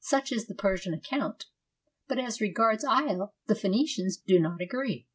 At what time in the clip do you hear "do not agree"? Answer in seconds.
4.18-5.06